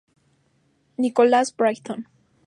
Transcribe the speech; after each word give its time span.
Nicholas, 0.97 1.51
Brighton. 1.55 2.07